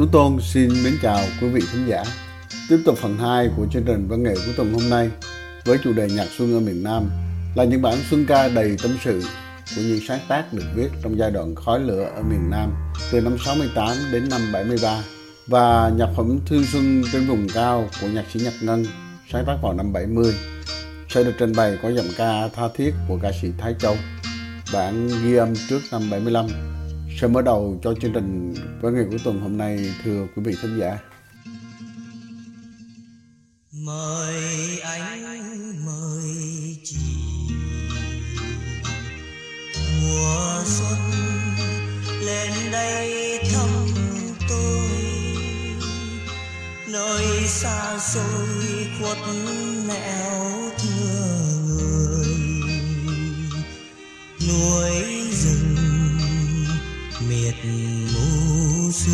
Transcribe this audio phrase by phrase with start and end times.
[0.00, 2.04] Tú Tôn xin mến chào quý vị khán giả.
[2.68, 5.10] Tiếp tục phần 2 của chương trình văn nghệ của tuần hôm nay
[5.64, 7.10] với chủ đề nhạc xuân ở miền Nam
[7.54, 9.22] là những bản xuân ca đầy tâm sự
[9.76, 12.72] của những sáng tác được viết trong giai đoạn khói lửa ở miền Nam
[13.12, 15.02] từ năm 68 đến năm 73
[15.46, 18.84] và nhạc phẩm Thư Xuân trên vùng cao của nhạc sĩ Nhật Ngân
[19.32, 20.34] sáng tác vào năm 70
[21.08, 23.96] sẽ được trình bày có giọng ca tha thiết của ca sĩ Thái Châu
[24.72, 26.46] bản ghi âm trước năm 75
[27.18, 30.54] sẽ mở đầu cho chương trình với ngày cuối tuần hôm nay, thưa quý vị
[30.62, 30.98] khán giả.
[33.72, 34.34] Mời
[34.82, 36.96] anh, mời chị.
[40.02, 40.98] Mùa xuân
[42.26, 43.68] lên đây thăm
[44.48, 44.88] tôi.
[46.88, 49.18] Nơi xa xôi khuất
[49.88, 52.26] nẻo thưa người.
[54.48, 54.89] Nuôi.
[57.62, 59.10] 暮色。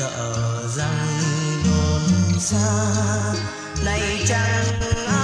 [0.00, 1.20] Sợ rằng
[1.64, 2.94] đồn xa
[3.84, 5.19] này chẳng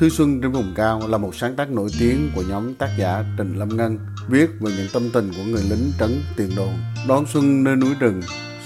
[0.00, 3.24] Thư Xuân trên vùng cao là một sáng tác nổi tiếng của nhóm tác giả
[3.38, 6.74] Trình Lâm Ngân, viết về những tâm tình của người lính trấn tiền đồn,
[7.08, 8.22] đón xuân nơi núi rừng,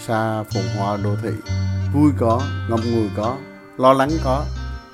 [0.06, 1.30] xa phồn hoa đô thị.
[1.94, 3.36] Vui có, ngâm ngùi có,
[3.78, 4.44] lo lắng có,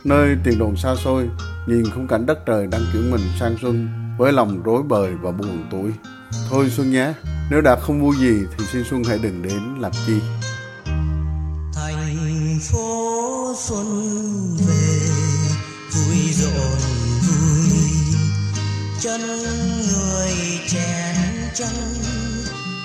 [0.05, 1.28] nơi tiền đồn xa xôi,
[1.67, 5.31] nhìn khung cảnh đất trời đang chuyển mình sang xuân, với lòng rối bời và
[5.31, 5.93] buồn tuổi.
[6.51, 7.12] Thôi Xuân nhé,
[7.51, 10.21] nếu đã không vui gì thì xin Xuân hãy đừng đến làm chi.
[11.75, 13.87] thành phố xuân
[14.69, 15.09] về
[15.93, 16.78] vui rộn
[17.23, 17.91] vui.
[19.01, 19.21] Chân
[19.89, 21.17] người chèn
[21.55, 21.95] chân,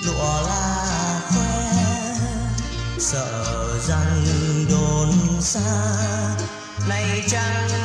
[0.05, 1.73] lụa la khoe.
[2.99, 4.25] Sợ rằng
[4.69, 5.95] đồn xa
[6.89, 7.84] này chẳng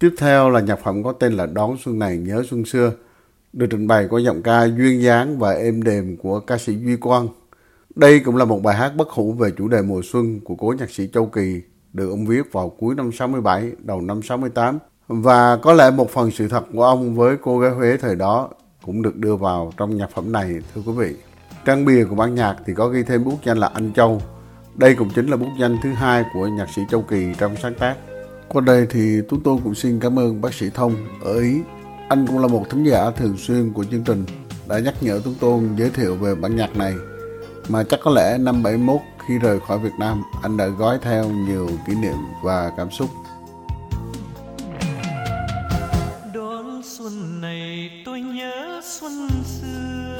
[0.00, 2.92] Tiếp theo là nhạc phẩm có tên là Đón Xuân Này Nhớ Xuân Xưa,
[3.52, 6.96] được trình bày qua giọng ca duyên dáng và êm đềm của ca sĩ Duy
[6.96, 7.28] Quang.
[7.94, 10.74] Đây cũng là một bài hát bất hủ về chủ đề mùa xuân của cố
[10.78, 11.60] nhạc sĩ Châu Kỳ,
[11.92, 14.78] được ông viết vào cuối năm 67, đầu năm 68.
[15.08, 18.48] Và có lẽ một phần sự thật của ông với cô gái Huế thời đó
[18.82, 21.14] cũng được đưa vào trong nhạc phẩm này, thưa quý vị.
[21.64, 24.22] Trang bìa của bản nhạc thì có ghi thêm bút danh là Anh Châu.
[24.74, 27.74] Đây cũng chính là bút danh thứ hai của nhạc sĩ Châu Kỳ trong sáng
[27.74, 27.96] tác.
[28.52, 30.94] Qua đây thì chúng tôi cũng xin cảm ơn bác sĩ Thông
[31.24, 31.60] ở Ý.
[32.08, 34.24] Anh cũng là một thính giả thường xuyên của chương trình
[34.68, 36.94] đã nhắc nhở chúng tôi giới thiệu về bản nhạc này.
[37.68, 41.30] Mà chắc có lẽ năm 71 khi rời khỏi Việt Nam, anh đã gói theo
[41.30, 43.10] nhiều kỷ niệm và cảm xúc.
[46.34, 50.16] đón xuân này tôi nhớ xuân xưa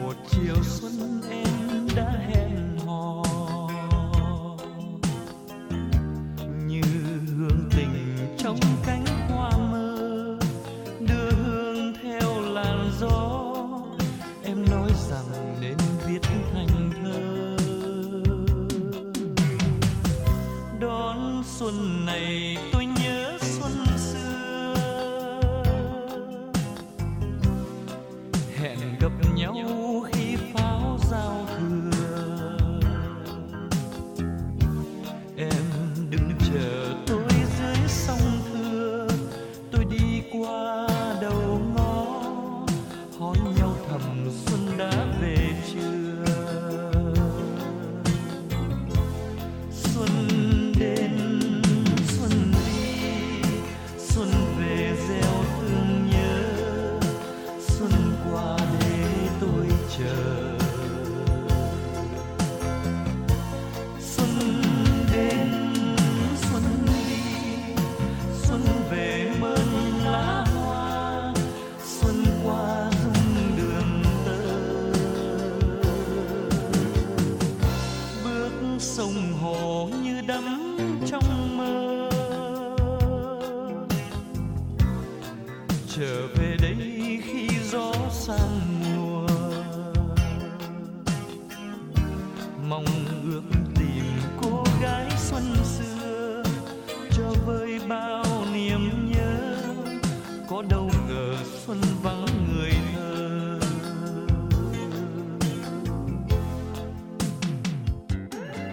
[0.00, 0.92] một chiều xuân
[1.30, 2.47] em đã hẹn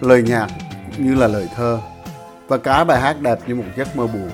[0.06, 0.48] Lời nhạc
[0.98, 1.80] như là lời thơ
[2.48, 4.30] và cả bài hát đẹp như một giấc mơ buồn.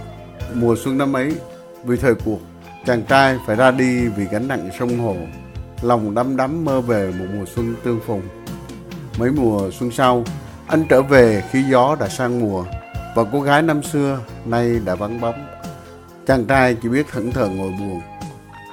[0.53, 1.35] Mùa xuân năm ấy,
[1.83, 2.39] vì thời cuộc,
[2.85, 5.15] chàng trai phải ra đi vì gánh nặng sông hồ.
[5.81, 8.21] Lòng đắm đắm mơ về một mùa xuân tương phùng.
[9.19, 10.23] Mấy mùa xuân sau,
[10.67, 12.65] anh trở về khi gió đã sang mùa
[13.15, 15.47] và cô gái năm xưa nay đã vắng bóng.
[16.27, 18.01] Chàng trai chỉ biết thẫn thờ ngồi buồn.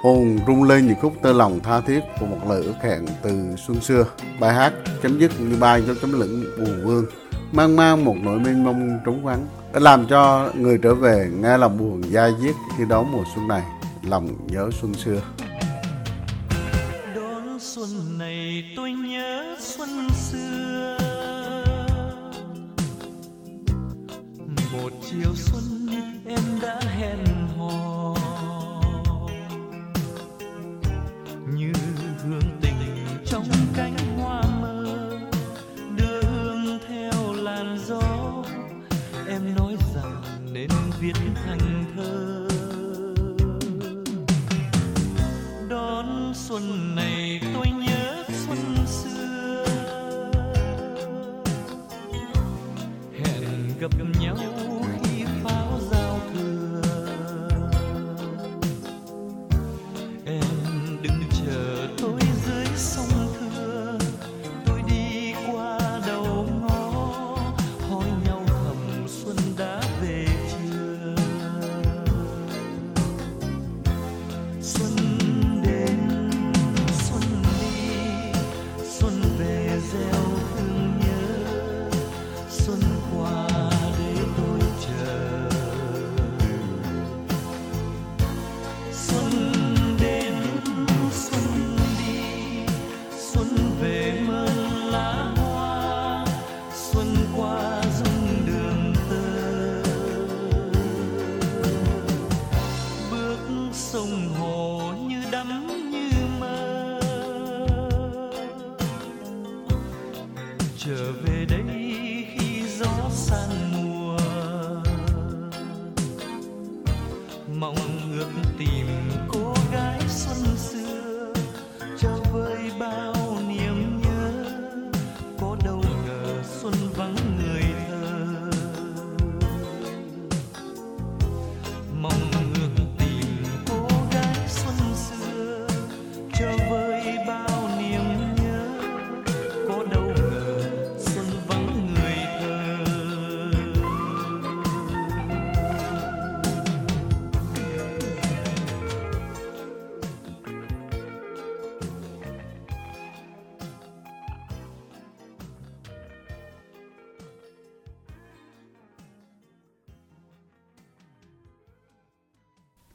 [0.03, 3.57] Hồn rung lên những khúc tơ lòng tha thiết của một lời ước hẹn từ
[3.67, 4.07] xuân xưa.
[4.41, 7.05] Bài hát chấm dứt như bài cho chấm lửng buồn vương,
[7.53, 11.59] mang mang một nỗi mênh mông trống vắng, đã làm cho người trở về nghe
[11.59, 13.63] lòng buồn dai diết khi đón mùa xuân này,
[14.03, 15.21] lòng nhớ xuân xưa.
[17.15, 20.99] đón xuân này tôi nhớ xuân xưa
[24.73, 25.89] một chiều xuân
[26.27, 27.38] em đã hẹn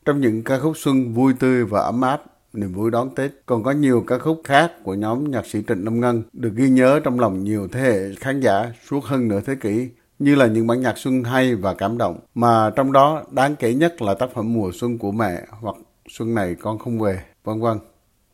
[0.06, 3.64] Trong những ca khúc xuân vui tươi và ấm áp, niềm vui đón Tết, còn
[3.64, 7.00] có nhiều ca khúc khác của nhóm nhạc sĩ Trịnh Lâm Ngân được ghi nhớ
[7.04, 10.68] trong lòng nhiều thế hệ khán giả suốt hơn nửa thế kỷ, như là những
[10.68, 14.30] bản nhạc xuân hay và cảm động, mà trong đó đáng kể nhất là tác
[14.34, 15.76] phẩm Mùa Xuân của Mẹ hoặc
[16.10, 17.78] Xuân này con không về, vân vân.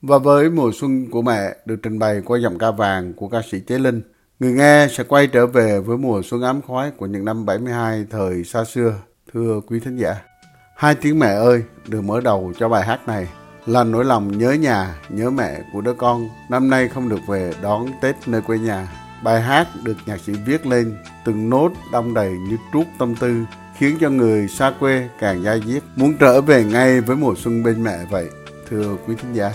[0.02, 3.42] Và với Mùa Xuân của Mẹ được trình bày qua giọng ca vàng của ca
[3.52, 4.02] sĩ Chế Linh,
[4.40, 8.06] người nghe sẽ quay trở về với mùa xuân ấm khói của những năm 72
[8.10, 8.94] thời xa xưa,
[9.34, 10.16] thưa quý thính giả.
[10.80, 13.28] Hai tiếng mẹ ơi được mở đầu cho bài hát này
[13.66, 17.54] là nỗi lòng nhớ nhà, nhớ mẹ của đứa con năm nay không được về
[17.62, 18.88] đón Tết nơi quê nhà.
[19.24, 23.46] Bài hát được nhạc sĩ viết lên từng nốt đong đầy như trút tâm tư
[23.78, 27.64] khiến cho người xa quê càng dai diết muốn trở về ngay với mùa xuân
[27.64, 28.30] bên mẹ vậy.
[28.70, 29.52] Thưa quý thính giả.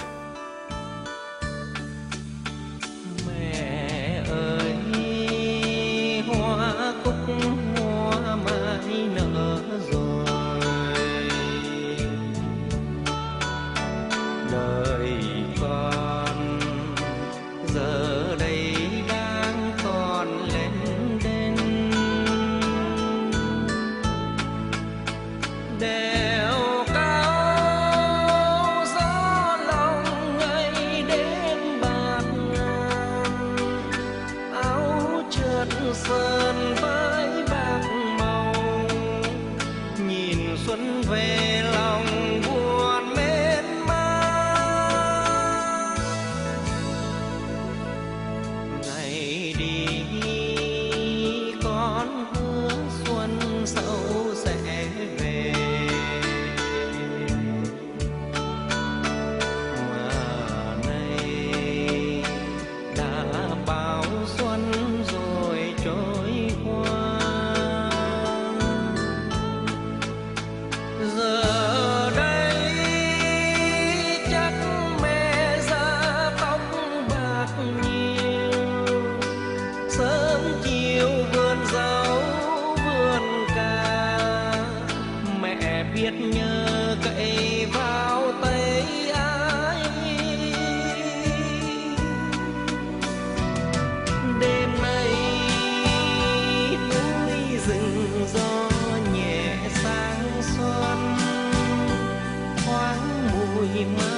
[103.75, 104.14] imam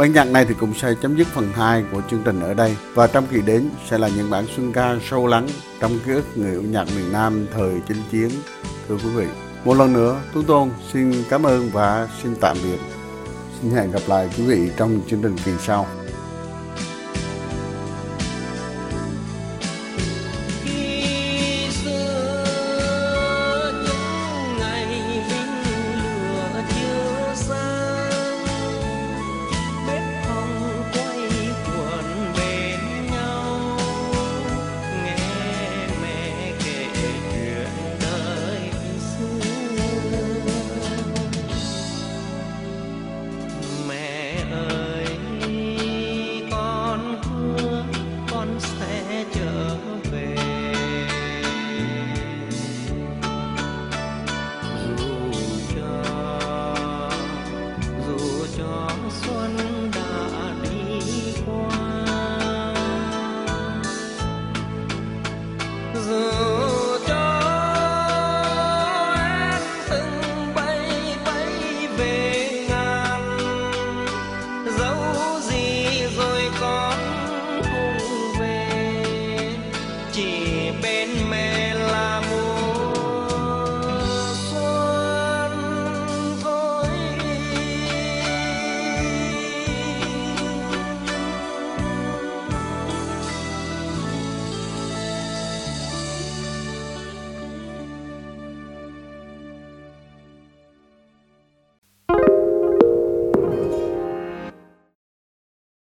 [0.00, 2.76] Bản nhạc này thì cũng sẽ chấm dứt phần 2 của chương trình ở đây
[2.94, 5.48] và trong kỳ đến sẽ là những bản xuân ca sâu lắng
[5.80, 8.30] trong ký ức người yêu nhạc miền Nam thời chinh chiến.
[8.88, 9.26] Thưa quý vị,
[9.64, 12.78] một lần nữa Tú Tôn xin cảm ơn và xin tạm biệt.
[13.62, 15.86] Xin hẹn gặp lại quý vị trong chương trình kỳ sau.